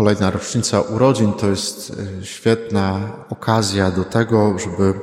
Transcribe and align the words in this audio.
Kolejna 0.00 0.30
rocznica 0.30 0.80
urodzin 0.80 1.32
to 1.32 1.46
jest 1.46 1.92
e, 2.20 2.26
świetna 2.26 3.00
okazja 3.30 3.90
do 3.90 4.04
tego, 4.04 4.58
żeby 4.58 4.94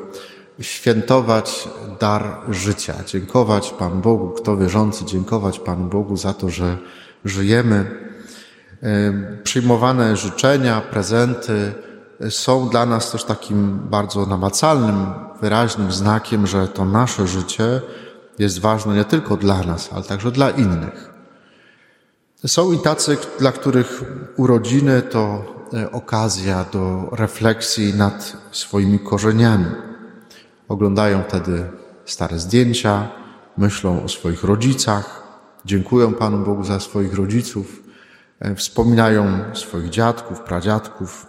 świętować 0.59 1.69
dar 1.99 2.37
życia, 2.49 2.93
dziękować 3.05 3.69
Panu 3.79 4.01
Bogu, 4.01 4.29
kto 4.29 4.57
wierzący, 4.57 5.05
dziękować 5.05 5.59
Panu 5.59 5.89
Bogu 5.89 6.17
za 6.17 6.33
to, 6.33 6.49
że 6.49 6.77
żyjemy. 7.25 7.91
E, 8.83 9.13
przyjmowane 9.43 10.17
życzenia, 10.17 10.81
prezenty 10.81 11.73
są 12.29 12.69
dla 12.69 12.85
nas 12.85 13.11
też 13.11 13.23
takim 13.23 13.79
bardzo 13.89 14.25
namacalnym, 14.25 15.05
wyraźnym 15.41 15.91
znakiem, 15.91 16.47
że 16.47 16.67
to 16.67 16.85
nasze 16.85 17.27
życie 17.27 17.81
jest 18.39 18.59
ważne 18.59 18.95
nie 18.95 19.05
tylko 19.05 19.37
dla 19.37 19.63
nas, 19.63 19.89
ale 19.93 20.03
także 20.03 20.31
dla 20.31 20.49
innych. 20.49 21.16
Są 22.45 22.71
i 22.71 22.77
tacy, 22.77 23.17
dla 23.39 23.51
których 23.51 24.03
urodziny 24.35 25.01
to 25.01 25.45
e, 25.73 25.91
okazja 25.91 26.65
do 26.73 27.09
refleksji 27.11 27.93
nad 27.93 28.37
swoimi 28.51 28.99
korzeniami. 28.99 29.65
Oglądają 30.69 31.23
wtedy 31.27 31.71
stare 32.05 32.39
zdjęcia, 32.39 33.07
myślą 33.57 34.03
o 34.03 34.09
swoich 34.09 34.43
rodzicach, 34.43 35.23
dziękują 35.65 36.13
Panu 36.13 36.45
Bogu 36.45 36.63
za 36.63 36.79
swoich 36.79 37.13
rodziców, 37.13 37.83
e, 38.39 38.55
wspominają 38.55 39.39
swoich 39.53 39.89
dziadków, 39.89 40.39
pradziadków, 40.39 41.27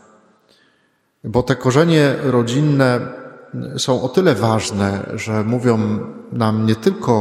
bo 1.24 1.42
te 1.42 1.56
korzenie 1.56 2.14
rodzinne 2.22 3.00
są 3.78 4.02
o 4.02 4.08
tyle 4.08 4.34
ważne, 4.34 5.10
że 5.14 5.44
mówią 5.44 5.78
nam 6.32 6.66
nie 6.66 6.76
tylko 6.76 7.12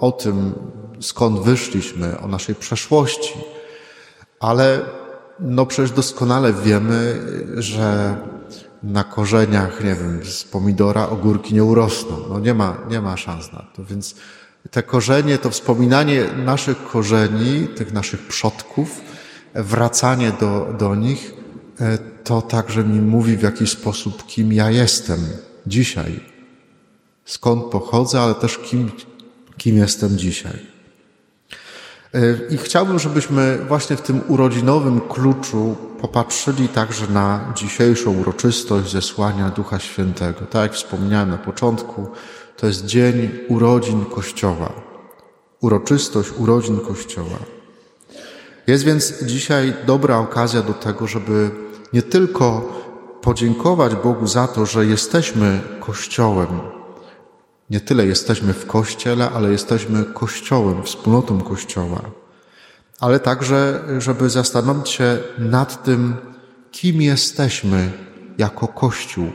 o 0.00 0.12
tym, 0.12 0.54
skąd 1.02 1.40
wyszliśmy, 1.40 2.20
o 2.20 2.28
naszej 2.28 2.54
przeszłości, 2.54 3.34
ale 4.40 4.80
no 5.40 5.66
przecież 5.66 5.90
doskonale 5.90 6.52
wiemy, 6.52 7.20
że 7.56 8.16
na 8.82 9.04
korzeniach, 9.04 9.84
nie 9.84 9.94
wiem, 9.94 10.20
z 10.24 10.44
pomidora 10.44 11.08
ogórki 11.08 11.54
nie 11.54 11.64
urosną. 11.64 12.16
No 12.28 12.38
nie 12.38 12.54
ma, 12.54 12.76
nie 12.90 13.00
ma 13.00 13.16
szans 13.16 13.52
na 13.52 13.66
to. 13.76 13.84
Więc 13.84 14.14
te 14.70 14.82
korzenie, 14.82 15.38
to 15.38 15.50
wspominanie 15.50 16.24
naszych 16.44 16.84
korzeni, 16.84 17.68
tych 17.68 17.92
naszych 17.92 18.26
przodków, 18.26 19.00
wracanie 19.54 20.32
do, 20.40 20.74
do 20.78 20.94
nich, 20.94 21.34
e, 21.80 21.98
to 21.98 22.42
także 22.42 22.84
mi 22.84 23.00
mówi 23.00 23.36
w 23.36 23.42
jakiś 23.42 23.70
sposób, 23.70 24.26
kim 24.26 24.52
ja 24.52 24.70
jestem 24.70 25.20
dzisiaj. 25.66 26.20
Skąd 27.24 27.64
pochodzę, 27.64 28.20
ale 28.20 28.34
też 28.34 28.58
kim, 28.58 28.90
kim 29.56 29.76
jestem 29.76 30.18
dzisiaj. 30.18 30.71
I 32.50 32.56
chciałbym, 32.56 32.98
żebyśmy 32.98 33.58
właśnie 33.68 33.96
w 33.96 34.00
tym 34.00 34.20
urodzinowym 34.28 35.00
kluczu 35.00 35.76
popatrzyli 36.00 36.68
także 36.68 37.06
na 37.06 37.52
dzisiejszą 37.56 38.18
uroczystość 38.18 38.92
zesłania 38.92 39.48
Ducha 39.48 39.78
Świętego. 39.78 40.40
Tak 40.40 40.62
jak 40.62 40.72
wspomniałem 40.72 41.30
na 41.30 41.38
początku, 41.38 42.06
to 42.56 42.66
jest 42.66 42.86
dzień 42.86 43.30
urodzin 43.48 44.04
Kościoła. 44.04 44.72
Uroczystość 45.60 46.30
urodzin 46.38 46.80
Kościoła. 46.80 47.38
Jest 48.66 48.84
więc 48.84 49.22
dzisiaj 49.22 49.74
dobra 49.86 50.18
okazja 50.18 50.62
do 50.62 50.72
tego, 50.72 51.06
żeby 51.06 51.50
nie 51.92 52.02
tylko 52.02 52.72
podziękować 53.22 53.94
Bogu 53.94 54.26
za 54.26 54.48
to, 54.48 54.66
że 54.66 54.86
jesteśmy 54.86 55.60
Kościołem, 55.80 56.60
nie 57.70 57.80
tyle 57.80 58.06
jesteśmy 58.06 58.52
w 58.52 58.66
Kościele, 58.66 59.30
ale 59.30 59.52
jesteśmy 59.52 60.04
Kościołem, 60.04 60.82
wspólnotą 60.82 61.40
Kościoła. 61.40 62.00
Ale 63.00 63.20
także, 63.20 63.84
żeby 63.98 64.30
zastanowić 64.30 64.88
się 64.88 65.18
nad 65.38 65.84
tym, 65.84 66.16
kim 66.70 67.02
jesteśmy 67.02 67.90
jako 68.38 68.68
Kościół. 68.68 69.32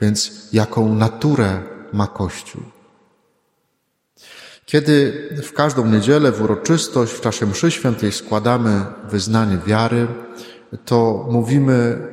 Więc 0.00 0.48
jaką 0.52 0.94
naturę 0.94 1.62
ma 1.92 2.06
Kościół. 2.06 2.62
Kiedy 4.66 5.12
w 5.42 5.52
każdą 5.52 5.86
niedzielę, 5.86 6.32
w 6.32 6.42
uroczystość, 6.42 7.12
w 7.12 7.20
czasie 7.20 7.46
mszy 7.46 7.70
świętej 7.70 8.12
składamy 8.12 8.84
wyznanie 9.10 9.58
wiary, 9.66 10.06
to 10.84 11.26
mówimy, 11.30 12.08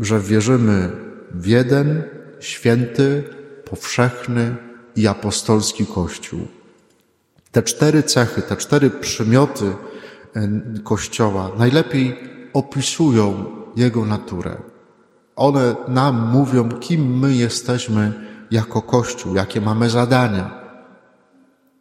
że 0.00 0.20
wierzymy 0.20 0.90
w 1.30 1.46
jeden, 1.46 2.02
święty, 2.40 3.24
powszechny 3.70 4.56
i 4.96 5.06
apostolski 5.06 5.86
Kościół. 5.86 6.40
Te 7.52 7.62
cztery 7.62 8.02
cechy, 8.02 8.42
te 8.42 8.56
cztery 8.56 8.90
przymioty 8.90 9.64
e, 10.36 10.48
Kościoła 10.84 11.50
najlepiej 11.58 12.16
opisują 12.52 13.44
Jego 13.76 14.04
naturę. 14.04 14.56
One 15.36 15.76
nam 15.88 16.30
mówią, 16.30 16.68
kim 16.68 17.18
my 17.18 17.34
jesteśmy 17.34 18.12
jako 18.50 18.82
Kościół, 18.82 19.34
jakie 19.34 19.60
mamy 19.60 19.90
zadania. 19.90 20.60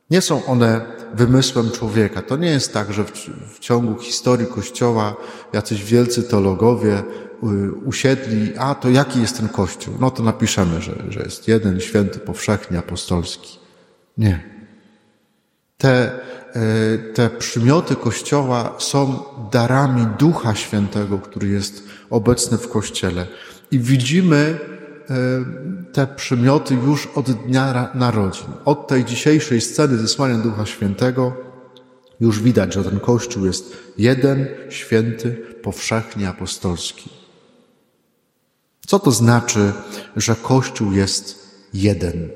Nie 0.09 0.21
są 0.21 0.45
one 0.45 0.81
wymysłem 1.13 1.71
człowieka. 1.71 2.21
To 2.21 2.37
nie 2.37 2.49
jest 2.49 2.73
tak, 2.73 2.93
że 2.93 3.03
w, 3.03 3.59
ciągu 3.59 3.99
historii 3.99 4.47
Kościoła 4.47 5.15
jacyś 5.53 5.83
wielcy 5.83 6.23
teologowie 6.23 7.03
usiedli, 7.85 8.57
a 8.57 8.75
to 8.75 8.89
jaki 8.89 9.21
jest 9.21 9.37
ten 9.37 9.49
Kościół? 9.49 9.93
No 9.99 10.11
to 10.11 10.23
napiszemy, 10.23 10.81
że, 10.81 10.93
że 11.09 11.19
jest 11.19 11.47
jeden, 11.47 11.79
święty, 11.79 12.19
powszechnie, 12.19 12.79
apostolski. 12.79 13.59
Nie. 14.17 14.43
Te, 15.77 16.11
y, 16.55 17.13
te 17.13 17.29
przymioty 17.29 17.95
Kościoła 17.95 18.75
są 18.79 19.23
darami 19.51 20.07
Ducha 20.19 20.55
Świętego, 20.55 21.17
który 21.17 21.47
jest 21.47 21.83
obecny 22.09 22.57
w 22.57 22.69
Kościele. 22.69 23.27
I 23.71 23.79
widzimy 23.79 24.57
y, 25.09 25.93
te 25.93 26.07
przymioty 26.07 26.75
już 26.75 27.07
od 27.15 27.31
dnia 27.31 27.89
narodzin. 27.93 28.47
Od 28.65 28.87
tej 28.87 29.05
dzisiejszej 29.05 29.61
sceny 29.61 29.97
zesłania 29.97 30.37
Ducha 30.37 30.65
Świętego 30.65 31.33
już 32.19 32.41
widać, 32.41 32.73
że 32.73 32.83
ten 32.83 32.99
Kościół 32.99 33.45
jest 33.45 33.77
jeden, 33.97 34.47
święty, 34.69 35.31
powszechnie 35.61 36.29
apostolski. 36.29 37.18
Co 38.89 38.99
to 38.99 39.11
znaczy, 39.11 39.73
że 40.15 40.35
Kościół 40.35 40.91
jest 40.91 41.47
jeden? 41.73 42.29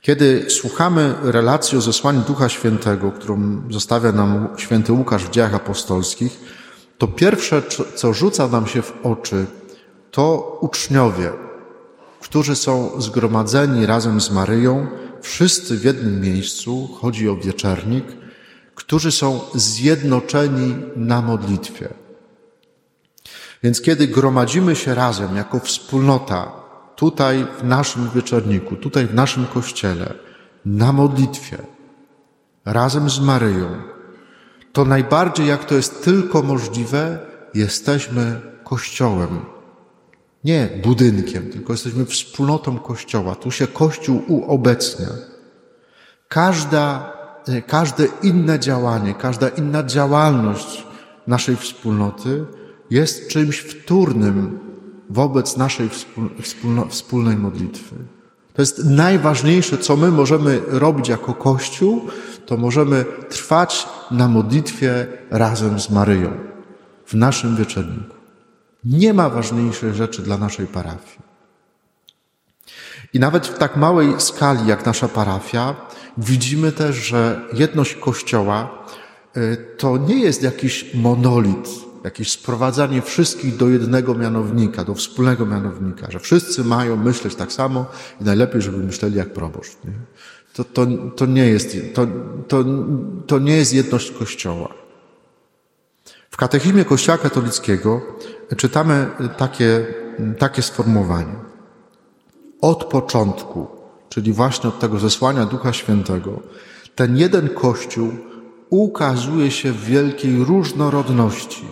Kiedy 0.00 0.46
słuchamy 0.50 1.14
relacji 1.22 1.78
o 1.78 1.80
zesłaniu 1.80 2.20
Ducha 2.20 2.48
Świętego, 2.48 3.12
którą 3.12 3.62
zostawia 3.70 4.12
nam 4.12 4.48
święty 4.56 4.92
Łukasz 4.92 5.24
w 5.24 5.30
dziejach 5.30 5.54
apostolskich, 5.54 6.40
to 6.98 7.08
pierwsze, 7.08 7.62
co 7.94 8.12
rzuca 8.12 8.48
nam 8.48 8.66
się 8.66 8.82
w 8.82 8.92
oczy, 9.02 9.46
to 10.10 10.58
uczniowie, 10.60 11.32
którzy 12.20 12.56
są 12.56 12.90
zgromadzeni 12.98 13.86
razem 13.86 14.20
z 14.20 14.30
Maryją, 14.30 14.86
wszyscy 15.22 15.76
w 15.76 15.84
jednym 15.84 16.20
miejscu, 16.20 16.88
chodzi 17.00 17.28
o 17.28 17.36
wieczernik, 17.36 18.04
którzy 18.74 19.12
są 19.12 19.40
zjednoczeni 19.54 20.74
na 20.96 21.22
modlitwie. 21.22 22.05
Więc 23.66 23.80
kiedy 23.80 24.08
gromadzimy 24.08 24.76
się 24.76 24.94
razem 24.94 25.36
jako 25.36 25.60
wspólnota, 25.60 26.52
tutaj 26.96 27.46
w 27.58 27.64
naszym 27.64 28.10
wieczorniku, 28.14 28.76
tutaj 28.76 29.06
w 29.06 29.14
naszym 29.14 29.46
kościele, 29.46 30.14
na 30.64 30.92
modlitwie, 30.92 31.58
razem 32.64 33.10
z 33.10 33.20
Maryją, 33.20 33.68
to 34.72 34.84
najbardziej 34.84 35.46
jak 35.46 35.64
to 35.64 35.74
jest 35.74 36.04
tylko 36.04 36.42
możliwe, 36.42 37.18
jesteśmy 37.54 38.40
kościołem. 38.64 39.40
Nie 40.44 40.68
budynkiem, 40.82 41.50
tylko 41.52 41.72
jesteśmy 41.72 42.04
wspólnotą 42.04 42.78
kościoła. 42.78 43.34
Tu 43.34 43.50
się 43.50 43.66
kościół 43.66 44.22
uobecnia. 44.28 45.08
Każda, 46.28 47.12
każde 47.66 48.08
inne 48.22 48.58
działanie, 48.58 49.14
każda 49.14 49.48
inna 49.48 49.82
działalność 49.82 50.86
naszej 51.26 51.56
wspólnoty 51.56 52.44
jest 52.90 53.28
czymś 53.28 53.58
wtórnym 53.58 54.58
wobec 55.10 55.56
naszej 55.56 55.90
wspólnej 56.88 57.36
modlitwy. 57.36 57.96
To 58.54 58.62
jest 58.62 58.84
najważniejsze, 58.84 59.78
co 59.78 59.96
my 59.96 60.10
możemy 60.10 60.60
robić 60.66 61.08
jako 61.08 61.34
Kościół, 61.34 62.08
to 62.46 62.56
możemy 62.56 63.04
trwać 63.28 63.88
na 64.10 64.28
modlitwie 64.28 65.06
razem 65.30 65.80
z 65.80 65.90
Maryją 65.90 66.30
w 67.06 67.14
naszym 67.14 67.56
wieczorniku. 67.56 68.16
Nie 68.84 69.14
ma 69.14 69.30
ważniejszej 69.30 69.94
rzeczy 69.94 70.22
dla 70.22 70.38
naszej 70.38 70.66
parafii. 70.66 71.26
I 73.12 73.20
nawet 73.20 73.46
w 73.46 73.58
tak 73.58 73.76
małej 73.76 74.14
skali 74.18 74.66
jak 74.66 74.86
nasza 74.86 75.08
parafia, 75.08 75.74
widzimy 76.18 76.72
też, 76.72 76.96
że 76.96 77.40
jedność 77.52 77.94
Kościoła 77.94 78.84
y, 79.36 79.56
to 79.78 79.96
nie 79.96 80.20
jest 80.20 80.42
jakiś 80.42 80.94
monolit, 80.94 81.85
jakieś 82.06 82.30
sprowadzanie 82.30 83.02
wszystkich 83.02 83.56
do 83.56 83.68
jednego 83.68 84.14
mianownika, 84.14 84.84
do 84.84 84.94
wspólnego 84.94 85.46
mianownika, 85.46 86.10
że 86.10 86.18
wszyscy 86.18 86.64
mają 86.64 86.96
myśleć 86.96 87.34
tak 87.34 87.52
samo 87.52 87.86
i 88.20 88.24
najlepiej, 88.24 88.62
żeby 88.62 88.78
myśleli 88.78 89.16
jak 89.16 89.32
proboszcz. 89.32 89.76
Nie? 89.84 89.92
To, 90.52 90.64
to, 90.64 90.86
to, 91.16 91.26
nie 91.26 91.46
jest, 91.46 91.76
to, 91.94 92.06
to, 92.48 92.64
to 93.26 93.38
nie 93.38 93.56
jest 93.56 93.74
jedność 93.74 94.10
Kościoła. 94.10 94.68
W 96.30 96.36
katechizmie 96.36 96.84
Kościoła 96.84 97.18
katolickiego 97.18 98.00
czytamy 98.56 99.06
takie, 99.36 99.86
takie 100.38 100.62
sformułowanie. 100.62 101.34
Od 102.60 102.84
początku, 102.84 103.66
czyli 104.08 104.32
właśnie 104.32 104.68
od 104.68 104.78
tego 104.78 104.98
zesłania 104.98 105.46
Ducha 105.46 105.72
Świętego, 105.72 106.40
ten 106.94 107.16
jeden 107.16 107.48
Kościół 107.48 108.12
ukazuje 108.70 109.50
się 109.50 109.72
w 109.72 109.84
wielkiej 109.84 110.44
różnorodności, 110.44 111.64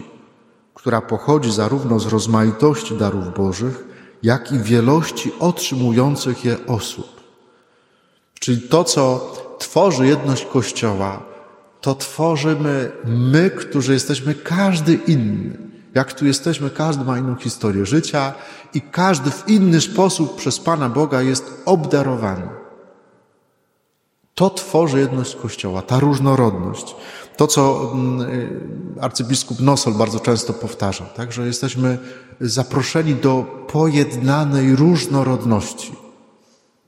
która 0.85 1.01
pochodzi 1.01 1.53
zarówno 1.53 2.01
z 2.01 2.07
rozmaitości 2.07 2.95
darów 2.95 3.35
Bożych, 3.35 3.85
jak 4.23 4.53
i 4.53 4.59
wielości 4.59 5.33
otrzymujących 5.41 6.45
je 6.45 6.67
osób. 6.67 7.21
Czyli 8.41 8.61
to, 8.61 8.85
co 8.85 9.33
tworzy 9.59 10.07
jedność 10.07 10.45
Kościoła, 10.45 11.23
to 11.81 11.95
tworzymy 11.95 12.93
my, 13.05 13.51
którzy 13.51 13.93
jesteśmy 13.93 14.35
każdy 14.35 14.95
inny. 14.95 15.59
Jak 15.95 16.13
tu 16.13 16.27
jesteśmy, 16.27 16.71
każdy 16.71 17.05
ma 17.05 17.19
inną 17.19 17.37
historię 17.37 17.87
życia 17.87 18.35
i 18.75 18.81
każdy 18.81 19.31
w 19.31 19.49
inny 19.49 19.81
sposób 19.81 20.37
przez 20.37 20.61
Pana 20.61 20.89
Boga 20.89 21.23
jest 21.23 21.63
obdarowany. 21.65 22.49
To 24.35 24.51
tworzy 24.51 24.99
jedność 24.99 25.37
Kościoła, 25.37 25.83
ta 25.83 26.01
różnorodność. 26.01 26.97
To, 27.37 27.47
co 27.47 27.91
mm, 27.95 28.21
y, 28.21 29.01
arcybiskup 29.01 29.61
Nosol 29.61 29.95
bardzo 29.95 30.21
często 30.21 30.53
powtarzał, 30.53 31.07
tak, 31.17 31.33
że 31.33 31.47
jesteśmy 31.47 31.99
zaproszeni 32.41 33.15
do 33.15 33.65
pojednanej 33.73 34.77
różnorodności. 34.77 35.93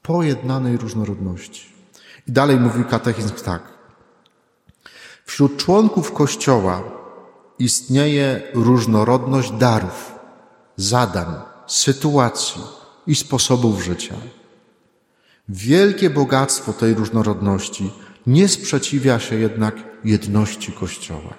Pojednanej 0.03 0.77
różnorodności. 0.77 1.67
I 2.29 2.33
dalej 2.33 2.57
mówi 2.57 2.85
katechizm 2.85 3.35
tak. 3.45 3.63
Wśród 5.25 5.57
członków 5.57 6.13
Kościoła 6.13 6.83
istnieje 7.59 8.43
różnorodność 8.55 9.51
darów, 9.51 10.15
zadań, 10.77 11.35
sytuacji 11.67 12.63
i 13.07 13.15
sposobów 13.15 13.85
życia. 13.85 14.15
Wielkie 15.49 16.11
bogactwo 16.11 16.73
tej 16.73 16.95
różnorodności 16.95 17.93
nie 18.27 18.49
sprzeciwia 18.49 19.19
się 19.19 19.37
jednak 19.37 19.75
jedności 20.05 20.73
Kościoła. 20.73 21.35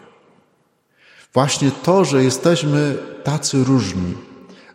Właśnie 1.33 1.71
to, 1.71 2.05
że 2.05 2.23
jesteśmy 2.23 2.97
tacy 3.23 3.63
różni, 3.63 4.13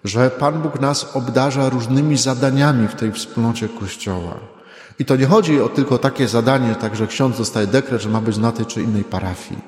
że 0.04 0.30
Pan 0.30 0.62
Bóg 0.62 0.80
nas 0.80 1.16
obdarza 1.16 1.68
różnymi 1.68 2.16
zadaniami 2.16 2.88
w 2.88 2.94
tej 2.94 3.12
wspólnocie 3.12 3.68
Kościoła. 3.68 4.34
I 4.98 5.04
to 5.04 5.16
nie 5.16 5.26
chodzi 5.26 5.60
o 5.60 5.68
tylko 5.68 5.98
takie 5.98 6.28
zadanie, 6.28 6.74
tak 6.74 6.96
że 6.96 7.06
ksiądz 7.06 7.38
dostaje 7.38 7.66
dekret, 7.66 8.02
że 8.02 8.08
ma 8.08 8.20
być 8.20 8.36
na 8.36 8.52
tej 8.52 8.66
czy 8.66 8.82
innej 8.82 9.04
parafii. 9.04 9.60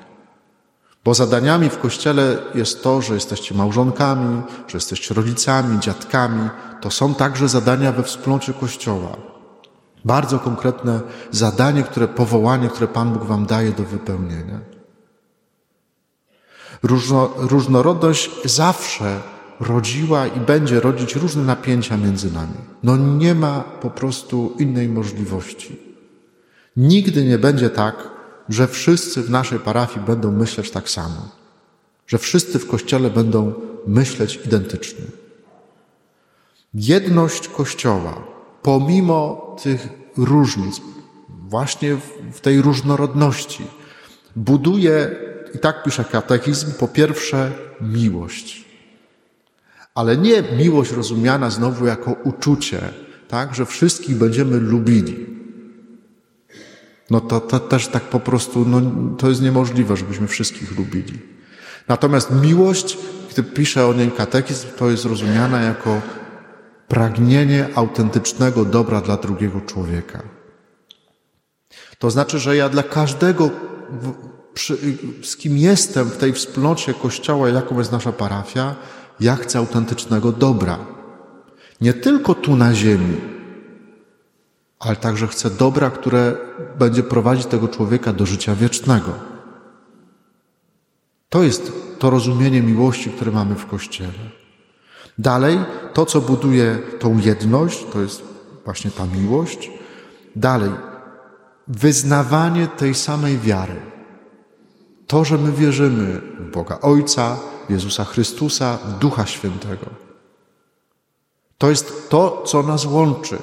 Bo 1.05 1.14
zadaniami 1.14 1.69
w 1.70 1.79
Kościele 1.79 2.37
jest 2.55 2.82
to, 2.82 3.02
że 3.02 3.14
jesteście 3.14 3.55
małżonkami, 3.55 4.43
że 4.69 4.76
jesteście 4.76 5.14
rodzicami, 5.14 5.81
dziadkami. 5.81 6.49
To 6.81 6.91
są 6.91 7.14
także 7.14 7.49
zadania 7.49 7.93
we 7.93 8.02
wspólnocie 8.02 8.52
Kościoła. 8.52 9.34
Bardzo 10.05 10.39
konkretne 10.39 11.01
zadanie, 11.31 11.83
które 11.83 12.09
powołanie, 12.09 12.69
które 12.69 12.89
Pan 12.89 13.12
Bóg 13.12 13.25
Wam 13.25 13.47
daje 13.47 13.73
do 13.73 13.83
wypełnienia. 13.83 14.61
Różno, 16.83 17.31
różnorodność 17.37 18.31
zawsze 18.45 19.21
rodziła 19.61 20.27
i 20.27 20.41
będzie 20.41 20.81
rodzić 20.81 21.17
różne 21.17 21.43
napięcia 21.43 21.97
między 21.97 22.33
nami. 22.33 22.55
No 22.83 22.97
nie 22.97 23.35
ma 23.35 23.61
po 23.61 23.91
prostu 23.91 24.56
innej 24.59 24.89
możliwości. 24.89 25.81
Nigdy 26.77 27.25
nie 27.25 27.39
będzie 27.39 27.71
tak, 27.71 28.11
że 28.49 28.69
wszyscy 28.69 29.23
w 29.23 29.31
naszej 29.31 29.59
parafii 29.59 30.06
będą 30.06 30.33
myśleć 30.33 30.71
tak 30.71 30.91
samo, 30.91 31.29
że 32.06 32.19
wszyscy 32.19 32.59
w 32.59 32.69
kościele 32.69 33.11
będą 33.11 33.53
myśleć 33.87 34.41
identycznie. 34.47 35.05
Jedność 36.75 37.49
kościoła, 37.49 38.34
pomimo 38.65 39.57
tych 39.63 39.89
różnic, 40.17 40.81
właśnie 41.29 41.97
w 42.33 42.41
tej 42.41 42.63
różnorodności, 42.63 43.65
buduje, 44.37 45.11
i 45.55 45.59
tak 45.59 45.83
pisze 45.83 46.05
katechizm, 46.05 46.73
po 46.73 46.89
pierwsze 46.89 47.53
miłość. 47.81 48.65
Ale 49.95 50.17
nie 50.17 50.43
miłość 50.43 50.93
rozumiana 50.93 51.51
znowu 51.51 51.87
jako 51.87 52.13
uczucie, 52.25 52.81
tak, 53.29 53.55
że 53.55 53.67
wszystkich 53.67 54.17
będziemy 54.17 54.61
lubili. 54.61 55.27
No 57.11 57.21
to, 57.21 57.41
to 57.41 57.61
też 57.61 57.89
tak 57.89 58.03
po 58.03 58.21
prostu, 58.21 58.65
no, 58.65 58.81
to 59.19 59.29
jest 59.29 59.43
niemożliwe, 59.43 59.97
żebyśmy 59.97 60.27
wszystkich 60.27 60.79
lubili. 60.79 61.19
Natomiast 61.89 62.31
miłość, 62.31 62.99
gdy 63.33 63.43
pisze 63.43 63.87
o 63.87 63.95
niej 63.95 64.11
katechizm, 64.11 64.69
to 64.77 64.91
jest 64.91 65.05
rozumiana 65.05 65.61
jako 65.61 66.01
pragnienie 66.89 67.69
autentycznego 67.75 68.65
dobra 68.65 69.01
dla 69.01 69.17
drugiego 69.17 69.61
człowieka. 69.61 70.23
To 71.99 72.11
znaczy, 72.11 72.39
że 72.39 72.57
ja 72.57 72.69
dla 72.69 72.83
każdego, 72.83 73.51
z 75.23 75.37
kim 75.37 75.59
jestem 75.59 76.07
w 76.11 76.17
tej 76.17 76.33
wspólnocie 76.33 76.95
Kościoła, 76.95 77.49
jaką 77.49 77.79
jest 77.79 77.93
nasza 77.93 78.13
parafia, 78.13 78.75
ja 79.21 79.37
chcę 79.37 79.59
autentycznego 79.59 80.33
dobra. 80.33 80.79
Nie 81.81 81.95
tylko 81.95 82.35
tu 82.35 82.57
na 82.57 82.75
ziemi, 82.75 83.17
ale 84.79 84.97
także 84.97 85.27
chcę 85.27 85.51
dobra, 85.51 85.91
które 85.91 86.37
będzie 86.79 87.03
prowadzić 87.03 87.47
tego 87.47 87.69
człowieka 87.69 88.13
do 88.13 88.27
życia 88.27 88.55
wiecznego. 88.55 89.13
To 91.29 91.43
jest 91.43 91.73
to 91.99 92.11
rozumienie 92.11 92.63
miłości, 92.63 93.11
które 93.11 93.33
mamy 93.33 93.55
w 93.55 93.67
Kościele. 93.67 94.44
Dalej, 95.19 95.59
to, 95.93 96.07
co 96.07 96.21
buduje 96.21 96.79
tą 96.99 97.19
jedność, 97.19 97.87
to 97.93 98.01
jest 98.01 98.23
właśnie 98.65 98.91
ta 98.91 99.07
miłość. 99.07 99.71
Dalej, 100.37 100.71
wyznawanie 101.69 102.67
tej 102.67 102.95
samej 102.95 103.39
wiary. 103.39 103.77
To, 105.07 105.25
że 105.25 105.39
my 105.39 105.53
wierzymy 105.53 106.21
w 106.41 106.51
Boga 106.51 106.79
Ojca, 106.83 107.37
Jezusa 107.69 108.05
Chrystusa, 108.05 108.79
w 108.85 108.99
Ducha 108.99 109.27
Świętego. 109.27 109.87
To 111.59 111.71
jest 111.71 112.11
to, 112.11 112.43
co 112.47 112.63
nas 112.63 112.85
łączy. 112.85 113.39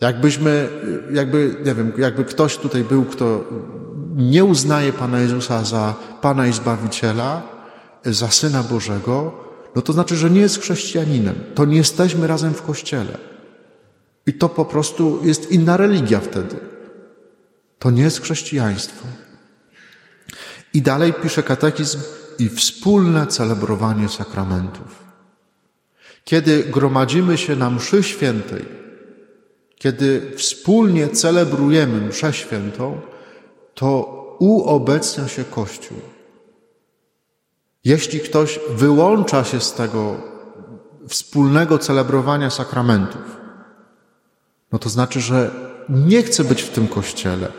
Jakbyśmy, 0.00 0.68
jakby, 1.12 1.56
nie 1.64 1.74
wiem, 1.74 1.92
jakby 1.98 2.24
ktoś 2.24 2.56
tutaj 2.56 2.84
był, 2.84 3.04
kto 3.04 3.44
nie 4.16 4.44
uznaje 4.44 4.92
Pana 4.92 5.20
Jezusa 5.20 5.64
za 5.64 5.94
Pana 6.20 6.46
i 6.46 6.52
Zbawiciela, 6.52 7.42
za 8.04 8.28
Syna 8.30 8.62
Bożego, 8.62 9.45
no 9.76 9.82
to 9.82 9.92
znaczy, 9.92 10.16
że 10.16 10.30
nie 10.30 10.40
jest 10.40 10.60
chrześcijaninem. 10.60 11.34
To 11.54 11.64
nie 11.64 11.76
jesteśmy 11.76 12.26
razem 12.26 12.54
w 12.54 12.62
Kościele. 12.62 13.18
I 14.26 14.32
to 14.32 14.48
po 14.48 14.64
prostu 14.64 15.20
jest 15.24 15.50
inna 15.52 15.76
religia 15.76 16.20
wtedy. 16.20 16.56
To 17.78 17.90
nie 17.90 18.02
jest 18.02 18.22
chrześcijaństwo. 18.22 19.06
I 20.74 20.82
dalej 20.82 21.12
pisze 21.22 21.42
katechizm 21.42 21.98
i 22.38 22.48
wspólne 22.48 23.26
celebrowanie 23.26 24.08
sakramentów. 24.08 25.04
Kiedy 26.24 26.64
gromadzimy 26.64 27.38
się 27.38 27.56
na 27.56 27.70
mszy 27.70 28.02
świętej, 28.02 28.64
kiedy 29.74 30.32
wspólnie 30.36 31.08
celebrujemy 31.08 32.00
mszę 32.00 32.32
świętą, 32.32 33.00
to 33.74 34.16
uobecnia 34.38 35.28
się 35.28 35.44
Kościół. 35.44 36.15
Jeśli 37.86 38.20
ktoś 38.20 38.60
wyłącza 38.70 39.44
się 39.44 39.60
z 39.60 39.72
tego 39.72 40.16
wspólnego 41.08 41.78
celebrowania 41.78 42.50
sakramentów, 42.50 43.36
no 44.72 44.78
to 44.78 44.88
znaczy, 44.88 45.20
że 45.20 45.50
nie 45.88 46.22
chce 46.22 46.44
być 46.44 46.62
w 46.62 46.70
tym 46.70 46.88
kościele. 46.88 47.52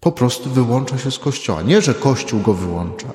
Po 0.00 0.12
prostu 0.12 0.50
wyłącza 0.50 0.98
się 0.98 1.10
z 1.10 1.18
kościoła. 1.18 1.62
Nie, 1.62 1.82
że 1.82 1.94
kościół 1.94 2.40
go 2.40 2.54
wyłącza, 2.54 3.08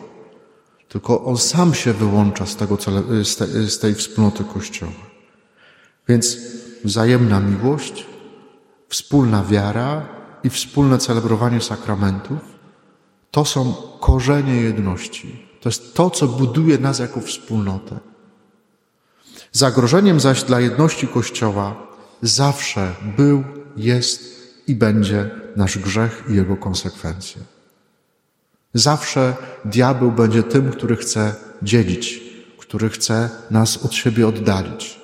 tylko 0.88 1.24
on 1.24 1.38
sam 1.38 1.74
się 1.74 1.94
wyłącza 1.94 2.46
z, 2.46 2.56
tego, 2.56 2.78
z 3.68 3.80
tej 3.80 3.96
wspólnoty 3.96 4.44
kościoła. 4.44 5.02
Więc 6.08 6.38
wzajemna 6.84 7.40
miłość, 7.40 8.06
wspólna 8.90 9.44
wiara 9.44 10.06
i 10.44 10.50
wspólne 10.50 10.98
celebrowanie 10.98 11.62
sakramentów 11.62 12.40
to 13.32 13.46
są 13.46 13.74
korzenie 14.00 14.56
jedności. 14.56 15.47
To 15.68 15.70
jest 15.70 15.94
to, 15.94 16.10
co 16.10 16.28
buduje 16.28 16.78
nas 16.78 17.00
jako 17.00 17.22
wspólnotę. 17.22 18.00
Zagrożeniem 19.52 20.20
zaś 20.20 20.44
dla 20.44 20.60
jedności 20.60 21.08
Kościoła 21.08 21.76
zawsze 22.22 22.96
był, 23.18 23.44
jest 23.78 24.24
i 24.68 24.76
będzie 24.76 25.30
nasz 25.56 25.78
grzech 25.78 26.24
i 26.30 26.36
jego 26.36 26.58
konsekwencje. 26.58 27.42
Zawsze 28.74 29.36
diabeł 29.66 30.12
będzie 30.12 30.44
tym, 30.44 30.72
który 30.72 30.96
chce 30.96 31.36
dziedzić, 31.62 32.24
który 32.58 32.90
chce 32.90 33.30
nas 33.52 33.86
od 33.86 33.94
siebie 33.94 34.28
oddalić. 34.28 35.00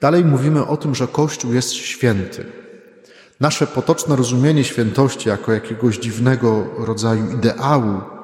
Dalej 0.00 0.24
mówimy 0.24 0.66
o 0.66 0.76
tym, 0.76 0.94
że 0.94 1.06
Kościół 1.06 1.52
jest 1.52 1.72
święty. 1.72 2.46
Nasze 3.40 3.66
potoczne 3.66 4.16
rozumienie 4.16 4.64
świętości 4.64 5.28
jako 5.28 5.52
jakiegoś 5.52 5.98
dziwnego 5.98 6.66
rodzaju 6.78 7.30
ideału 7.30 8.17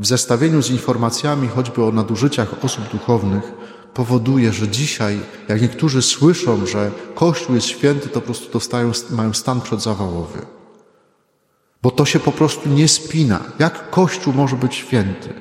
w 0.00 0.06
zestawieniu 0.06 0.62
z 0.62 0.70
informacjami 0.70 1.48
choćby 1.48 1.84
o 1.84 1.92
nadużyciach 1.92 2.64
osób 2.64 2.88
duchownych 2.92 3.52
powoduje, 3.94 4.52
że 4.52 4.68
dzisiaj, 4.68 5.20
jak 5.48 5.62
niektórzy 5.62 6.02
słyszą, 6.02 6.66
że 6.66 6.90
Kościół 7.14 7.54
jest 7.54 7.66
święty, 7.66 8.08
to 8.08 8.20
po 8.20 8.26
prostu 8.26 8.52
dostają, 8.52 8.92
mają 9.10 9.32
stan 9.32 9.60
przedzawałowy. 9.60 10.46
Bo 11.82 11.90
to 11.90 12.04
się 12.04 12.20
po 12.20 12.32
prostu 12.32 12.68
nie 12.68 12.88
spina. 12.88 13.40
Jak 13.58 13.90
Kościół 13.90 14.32
może 14.32 14.56
być 14.56 14.74
święty? 14.74 15.34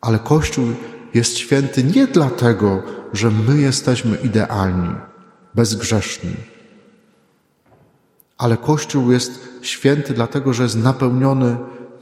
Ale 0.00 0.18
Kościół 0.18 0.66
jest 1.14 1.38
święty 1.38 1.84
nie 1.84 2.06
dlatego, 2.06 2.82
że 3.12 3.30
my 3.30 3.60
jesteśmy 3.60 4.16
idealni, 4.16 4.94
bezgrzeszni, 5.54 6.34
ale 8.38 8.56
Kościół 8.56 9.12
jest 9.12 9.48
święty 9.62 10.14
dlatego, 10.14 10.52
że 10.52 10.62
jest 10.62 10.76
napełniony 10.76 11.56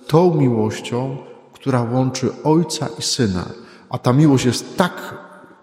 tą 0.06 0.34
miłością, 0.34 1.16
która 1.62 1.82
łączy 1.82 2.30
Ojca 2.44 2.88
i 2.98 3.02
Syna. 3.02 3.44
A 3.90 3.98
ta 3.98 4.12
miłość 4.12 4.44
jest 4.44 4.76
tak 4.76 5.14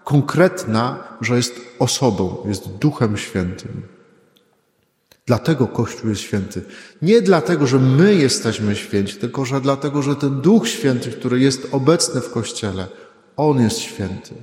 konkretna, 0.04 1.04
że 1.20 1.36
jest 1.36 1.60
osobą, 1.78 2.36
jest 2.48 2.68
Duchem 2.68 3.16
Świętym. 3.16 3.82
Dlatego 5.26 5.66
Kościół 5.66 6.10
jest 6.10 6.22
święty. 6.22 6.62
Nie 7.02 7.22
dlatego, 7.22 7.66
że 7.66 7.78
my 7.78 8.14
jesteśmy 8.14 8.76
święci, 8.76 9.16
tylko 9.16 9.44
że 9.44 9.60
dlatego, 9.60 10.02
że 10.02 10.16
ten 10.16 10.40
Duch 10.40 10.68
Święty, 10.68 11.10
który 11.10 11.40
jest 11.40 11.68
obecny 11.72 12.20
w 12.20 12.30
Kościele, 12.30 12.86
On 13.36 13.60
jest 13.60 13.78
święty. 13.78 14.34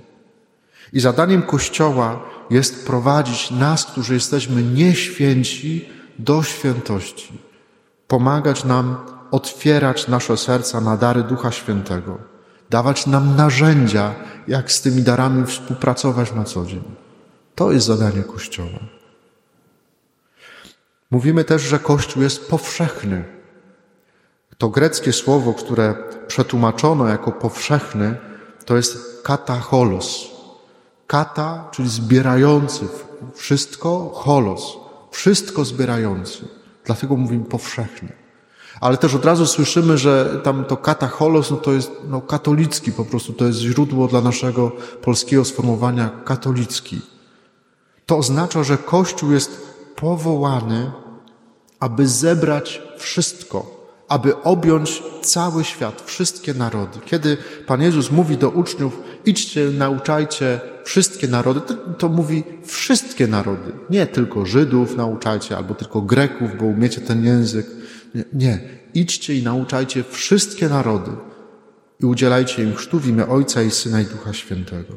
I 0.94 1.00
zadaniem 1.00 1.42
Kościoła 1.42 2.24
jest 2.50 2.88
prowadzić 2.88 3.52
nas, 3.52 3.86
którzy 3.86 4.14
jesteśmy 4.14 4.64
nieświęci, 4.64 5.90
do 6.20 6.44
świętości. 6.44 7.42
Pomagać 8.08 8.64
nam 8.64 9.17
otwierać 9.32 10.08
nasze 10.08 10.38
serca 10.38 10.82
na 10.82 10.98
dary 10.98 11.24
Ducha 11.24 11.52
Świętego. 11.52 12.18
Dawać 12.70 13.08
nam 13.08 13.36
narzędzia, 13.36 14.16
jak 14.48 14.72
z 14.72 14.82
tymi 14.82 15.02
darami 15.02 15.46
współpracować 15.46 16.34
na 16.34 16.44
co 16.44 16.66
dzień. 16.66 16.84
To 17.56 17.72
jest 17.72 17.86
zadanie 17.86 18.24
Kościoła. 18.24 18.80
Mówimy 21.12 21.44
też, 21.44 21.62
że 21.62 21.80
Kościół 21.80 22.24
jest 22.24 22.50
powszechny. 22.50 23.26
To 24.58 24.70
greckie 24.70 25.14
słowo, 25.14 25.54
które 25.54 25.96
przetłumaczono 26.28 27.08
jako 27.08 27.32
powszechny, 27.32 28.18
to 28.66 28.76
jest 28.76 29.22
katacholos. 29.24 30.28
Kata, 31.08 31.70
czyli 31.72 31.90
zbierający 31.90 32.88
wszystko, 33.36 34.12
holos, 34.14 34.78
wszystko 35.12 35.66
zbierający. 35.66 36.48
Dlatego 36.86 37.16
mówimy 37.16 37.46
powszechny. 37.46 38.27
Ale 38.82 38.98
też 38.98 39.16
od 39.16 39.26
razu 39.26 39.46
słyszymy, 39.46 39.98
że 39.98 40.42
tam 40.44 40.66
to 40.66 40.78
katacholos, 40.78 41.52
no 41.52 41.58
to 41.58 41.74
jest 41.74 41.92
no, 42.10 42.22
katolicki 42.22 42.92
po 42.92 43.06
prostu, 43.06 43.34
to 43.34 43.46
jest 43.46 43.60
źródło 43.60 44.08
dla 44.08 44.22
naszego 44.22 44.72
polskiego 45.02 45.46
sformułowania 45.46 46.10
katolicki. 46.26 47.02
To 48.06 48.18
oznacza, 48.18 48.64
że 48.64 48.78
Kościół 48.78 49.32
jest 49.32 49.68
powołany, 49.96 50.92
aby 51.80 52.08
zebrać 52.08 52.82
wszystko, 52.98 53.78
aby 54.08 54.44
objąć 54.44 55.04
cały 55.22 55.64
świat, 55.64 56.04
wszystkie 56.06 56.54
narody. 56.54 57.00
Kiedy 57.06 57.38
Pan 57.68 57.82
Jezus 57.82 58.12
mówi 58.12 58.38
do 58.38 58.50
uczniów, 58.50 59.00
idźcie, 59.26 59.70
nauczajcie 59.70 60.60
wszystkie 60.84 61.28
narody, 61.28 61.62
to, 61.62 61.74
to, 61.74 62.10
mówi 62.10 62.44
wszystkie 62.66 63.28
narody. 63.28 63.72
Nie 63.90 64.08
tylko 64.08 64.46
Żydów 64.46 64.96
nauczajcie, 64.98 65.58
albo 65.58 65.76
tylko 65.76 66.02
Greków, 66.02 66.50
bo 66.60 66.66
umiecie 66.66 67.02
ten 67.02 67.26
język. 67.26 67.77
Nie, 68.34 68.60
idźcie 68.94 69.36
i 69.36 69.44
nauczajcie 69.44 70.04
wszystkie 70.04 70.70
narody 70.70 71.12
i 72.00 72.06
udzielajcie 72.06 72.64
im 72.64 72.76
chrztu 72.76 73.00
w 73.00 73.08
imię 73.08 73.28
Ojca 73.28 73.62
i 73.62 73.72
Syna 73.72 74.02
i 74.02 74.06
Ducha 74.06 74.34
Świętego. 74.34 74.94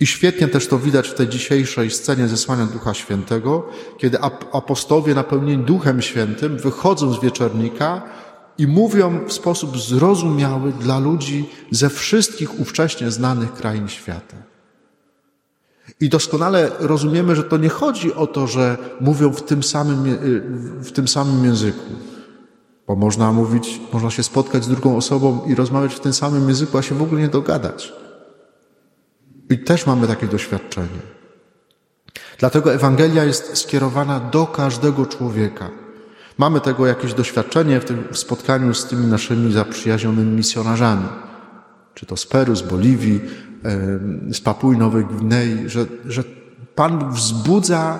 I 0.00 0.06
świetnie 0.06 0.48
też 0.48 0.66
to 0.66 0.78
widać 0.78 1.08
w 1.08 1.14
tej 1.14 1.28
dzisiejszej 1.28 1.90
scenie 1.90 2.28
zesłania 2.28 2.66
Ducha 2.66 2.94
Świętego, 2.94 3.68
kiedy 3.98 4.18
apostołowie 4.52 5.14
napełnieni 5.14 5.64
Duchem 5.64 6.02
Świętym 6.02 6.58
wychodzą 6.58 7.12
z 7.12 7.22
wieczornika 7.22 8.02
i 8.58 8.66
mówią 8.66 9.24
w 9.26 9.32
sposób 9.32 9.78
zrozumiały 9.78 10.72
dla 10.72 10.98
ludzi 10.98 11.48
ze 11.70 11.90
wszystkich 11.90 12.60
ówcześnie 12.60 13.10
znanych 13.10 13.52
krain 13.52 13.88
świata. 13.88 14.36
I 16.00 16.08
doskonale 16.08 16.70
rozumiemy, 16.78 17.36
że 17.36 17.44
to 17.44 17.56
nie 17.56 17.68
chodzi 17.68 18.14
o 18.14 18.26
to, 18.26 18.46
że 18.46 18.76
mówią 19.00 19.32
w 19.32 19.42
tym 19.42 19.62
samym, 19.62 20.04
w 20.80 20.92
tym 20.92 21.08
samym 21.08 21.44
języku. 21.44 21.92
Bo 22.86 22.96
można 22.96 23.32
mówić, 23.32 23.80
można 23.92 24.10
się 24.10 24.22
spotkać 24.22 24.64
z 24.64 24.68
drugą 24.68 24.96
osobą 24.96 25.40
i 25.46 25.54
rozmawiać 25.54 25.94
w 25.94 26.00
tym 26.00 26.12
samym 26.12 26.48
języku, 26.48 26.78
a 26.78 26.82
się 26.82 26.94
w 26.94 27.02
ogóle 27.02 27.20
nie 27.20 27.28
dogadać. 27.28 27.92
I 29.50 29.58
też 29.58 29.86
mamy 29.86 30.06
takie 30.06 30.26
doświadczenie. 30.26 31.18
Dlatego 32.38 32.74
Ewangelia 32.74 33.24
jest 33.24 33.56
skierowana 33.56 34.20
do 34.20 34.46
każdego 34.46 35.06
człowieka. 35.06 35.70
Mamy 36.38 36.60
tego 36.60 36.86
jakieś 36.86 37.14
doświadczenie 37.14 37.80
w 37.80 37.84
tym 37.84 38.04
spotkaniu 38.12 38.74
z 38.74 38.86
tymi 38.86 39.06
naszymi 39.06 39.52
zaprzyjaźnionymi 39.52 40.36
misjonarzami. 40.36 41.08
Czy 41.98 42.06
to 42.06 42.16
z 42.16 42.26
Peru, 42.26 42.56
z 42.56 42.62
Boliwii, 42.62 43.20
z 44.32 44.40
Papui 44.40 44.76
Nowej 44.76 45.04
Gwinei, 45.04 45.68
że, 45.68 45.86
że 46.04 46.24
Pan 46.74 47.12
wzbudza 47.12 47.98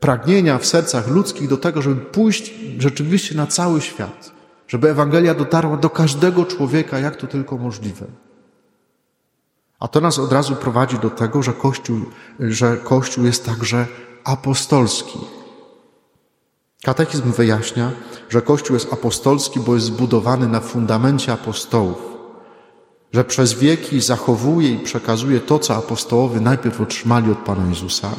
pragnienia 0.00 0.58
w 0.58 0.66
sercach 0.66 1.08
ludzkich 1.08 1.48
do 1.48 1.56
tego, 1.56 1.82
żeby 1.82 2.00
pójść 2.00 2.54
rzeczywiście 2.78 3.34
na 3.34 3.46
cały 3.46 3.80
świat, 3.80 4.32
żeby 4.68 4.90
Ewangelia 4.90 5.34
dotarła 5.34 5.76
do 5.76 5.90
każdego 5.90 6.44
człowieka, 6.44 6.98
jak 6.98 7.16
to 7.16 7.26
tylko 7.26 7.58
możliwe. 7.58 8.06
A 9.80 9.88
to 9.88 10.00
nas 10.00 10.18
od 10.18 10.32
razu 10.32 10.56
prowadzi 10.56 10.98
do 10.98 11.10
tego, 11.10 11.42
że 11.42 11.52
Kościół, 11.52 12.00
że 12.40 12.76
Kościół 12.76 13.24
jest 13.24 13.46
także 13.46 13.86
apostolski. 14.24 15.18
Katechizm 16.84 17.32
wyjaśnia, 17.32 17.92
że 18.28 18.42
Kościół 18.42 18.74
jest 18.74 18.92
apostolski, 18.92 19.60
bo 19.60 19.74
jest 19.74 19.86
zbudowany 19.86 20.48
na 20.48 20.60
fundamencie 20.60 21.32
apostołów, 21.32 22.07
że 23.12 23.24
przez 23.24 23.54
wieki 23.54 24.00
zachowuje 24.00 24.70
i 24.70 24.78
przekazuje 24.78 25.40
to, 25.40 25.58
co 25.58 25.76
apostołowie 25.76 26.40
najpierw 26.40 26.80
otrzymali 26.80 27.32
od 27.32 27.38
Pana 27.38 27.68
Jezusa, 27.68 28.10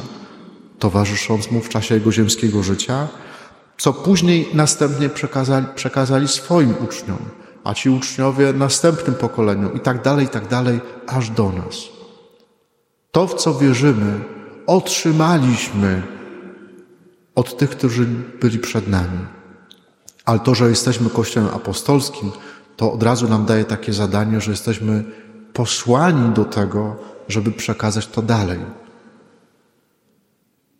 towarzysząc 0.78 1.50
mu 1.50 1.60
w 1.60 1.68
czasie 1.68 1.94
jego 1.94 2.12
ziemskiego 2.12 2.62
życia, 2.62 3.08
co 3.78 3.92
później 3.92 4.48
następnie 4.54 5.08
przekazali, 5.08 5.66
przekazali 5.74 6.28
swoim 6.28 6.74
uczniom, 6.84 7.18
a 7.64 7.74
ci 7.74 7.90
uczniowie 7.90 8.52
następnym 8.52 9.14
pokoleniom 9.14 9.74
i 9.74 9.80
tak 9.80 10.02
dalej, 10.02 10.26
i 10.26 10.28
tak 10.28 10.48
dalej, 10.48 10.80
aż 11.06 11.30
do 11.30 11.52
nas. 11.52 11.76
To, 13.12 13.26
w 13.26 13.34
co 13.34 13.54
wierzymy, 13.54 14.20
otrzymaliśmy 14.66 16.02
od 17.34 17.56
tych, 17.56 17.70
którzy 17.70 18.06
byli 18.40 18.58
przed 18.58 18.88
nami. 18.88 19.18
Ale 20.24 20.38
to, 20.38 20.54
że 20.54 20.68
jesteśmy 20.68 21.10
Kościołem 21.10 21.48
apostolskim, 21.54 22.30
to 22.80 22.92
od 22.92 23.02
razu 23.02 23.28
nam 23.28 23.44
daje 23.44 23.64
takie 23.64 23.92
zadanie, 23.92 24.40
że 24.40 24.50
jesteśmy 24.50 25.04
posłani 25.52 26.34
do 26.34 26.44
tego, 26.44 26.96
żeby 27.28 27.52
przekazać 27.52 28.06
to 28.06 28.22
dalej. 28.22 28.58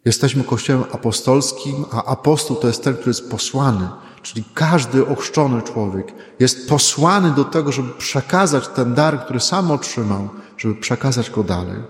Jesteśmy 0.04 0.44
Kościołem 0.44 0.84
apostolskim, 0.92 1.84
a 1.92 2.04
apostoł 2.04 2.56
to 2.56 2.66
jest 2.66 2.84
ten, 2.84 2.94
który 2.94 3.10
jest 3.10 3.30
posłany, 3.30 3.88
czyli 4.22 4.44
każdy 4.54 5.06
ochrzczony 5.06 5.62
człowiek 5.62 6.12
jest 6.38 6.68
posłany 6.68 7.30
do 7.30 7.44
tego, 7.44 7.72
żeby 7.72 7.88
przekazać 7.88 8.68
ten 8.68 8.94
dar, 8.94 9.24
który 9.24 9.40
sam 9.40 9.70
otrzymał, 9.70 10.28
żeby 10.56 10.74
przekazać 10.74 11.30
go 11.30 11.44
dalej. 11.44 11.82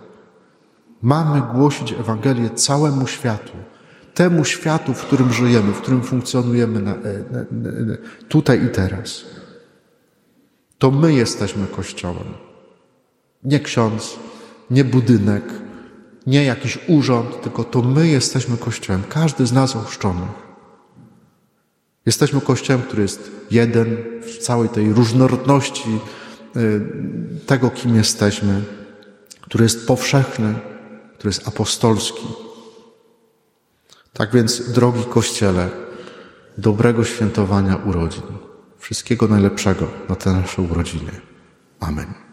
Mamy 1.02 1.42
głosić 1.54 1.92
Ewangelię 1.92 2.50
całemu 2.50 3.06
światu, 3.06 3.52
temu 4.14 4.44
światu, 4.44 4.94
w 4.94 5.02
którym 5.02 5.32
żyjemy, 5.32 5.72
w 5.72 5.80
którym 5.80 6.02
funkcjonujemy 6.02 6.80
na, 6.80 6.94
na, 6.94 7.40
na, 7.50 7.94
tutaj 8.28 8.64
i 8.64 8.68
teraz. 8.68 9.39
To 10.80 10.90
my 10.90 11.14
jesteśmy 11.14 11.66
Kościołem. 11.66 12.34
Nie 13.44 13.60
ksiądz, 13.60 14.16
nie 14.70 14.84
budynek, 14.84 15.44
nie 16.26 16.44
jakiś 16.44 16.78
urząd, 16.88 17.42
tylko 17.42 17.64
to 17.64 17.82
my 17.82 18.08
jesteśmy 18.08 18.56
Kościołem. 18.56 19.02
Każdy 19.08 19.46
z 19.46 19.52
nas 19.52 19.76
ochrzczonych. 19.76 20.30
Jesteśmy 22.06 22.40
Kościołem, 22.40 22.82
który 22.82 23.02
jest 23.02 23.30
jeden 23.50 23.96
w 24.22 24.38
całej 24.38 24.68
tej 24.68 24.92
różnorodności 24.92 25.98
y, 26.56 26.80
tego, 27.46 27.70
kim 27.70 27.96
jesteśmy, 27.96 28.62
który 29.40 29.64
jest 29.64 29.86
powszechny, 29.86 30.54
który 31.14 31.28
jest 31.28 31.48
apostolski. 31.48 32.26
Tak 34.12 34.32
więc, 34.32 34.72
drogi 34.72 35.04
Kościele, 35.04 35.68
dobrego 36.58 37.04
świętowania 37.04 37.76
urodzin. 37.76 38.49
Wszystkiego 38.80 39.28
najlepszego 39.28 39.86
na 40.08 40.16
te 40.16 40.32
nasze 40.32 40.62
urodziny. 40.62 41.12
Amen. 41.80 42.29